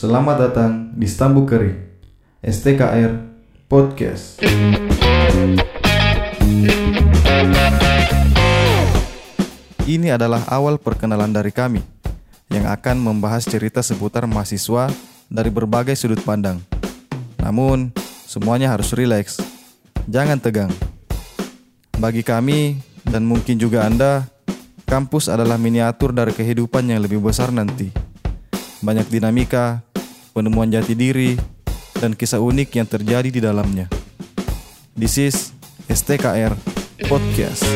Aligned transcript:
Selamat 0.00 0.48
datang 0.48 0.96
di 0.96 1.04
Stambu 1.04 1.44
Keri, 1.44 1.76
STKR 2.40 3.20
Podcast. 3.68 4.40
Ini 9.84 10.08
adalah 10.16 10.48
awal 10.48 10.80
perkenalan 10.80 11.36
dari 11.36 11.52
kami 11.52 11.84
yang 12.48 12.64
akan 12.72 12.96
membahas 12.96 13.44
cerita 13.44 13.84
seputar 13.84 14.24
mahasiswa 14.24 14.88
dari 15.28 15.52
berbagai 15.52 15.92
sudut 16.00 16.24
pandang. 16.24 16.64
Namun, 17.36 17.92
semuanya 18.24 18.72
harus 18.72 18.96
rileks. 18.96 19.36
Jangan 20.08 20.40
tegang. 20.40 20.72
Bagi 22.00 22.24
kami 22.24 22.80
dan 23.04 23.28
mungkin 23.28 23.60
juga 23.60 23.84
Anda, 23.84 24.24
kampus 24.88 25.28
adalah 25.28 25.60
miniatur 25.60 26.16
dari 26.16 26.32
kehidupan 26.32 26.88
yang 26.88 27.04
lebih 27.04 27.20
besar 27.20 27.52
nanti. 27.52 27.92
Banyak 28.80 29.12
dinamika, 29.12 29.84
penemuan 30.30 30.70
jati 30.70 30.94
diri, 30.94 31.36
dan 31.98 32.16
kisah 32.16 32.40
unik 32.40 32.68
yang 32.80 32.88
terjadi 32.88 33.28
di 33.28 33.40
dalamnya. 33.42 33.86
This 34.96 35.18
is 35.18 35.36
STKR 35.90 36.54
Podcast. 37.06 37.66